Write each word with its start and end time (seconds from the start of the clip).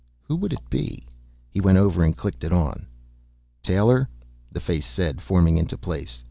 Who 0.23 0.35
would 0.37 0.51
it 0.51 0.67
be? 0.67 1.05
He 1.51 1.61
went 1.61 1.77
over 1.77 2.03
and 2.03 2.17
clicked 2.17 2.43
it 2.43 2.51
on. 2.51 2.87
"Taylor?" 3.61 4.09
the 4.51 4.59
face 4.59 4.87
said, 4.87 5.21
forming 5.21 5.59
into 5.59 5.77
place. 5.77 6.19